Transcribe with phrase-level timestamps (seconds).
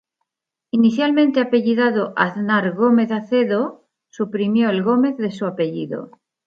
[0.71, 6.09] Inicialmente apellidado Aznar Gómez Acedo, suprimió el Gómez de su apellido.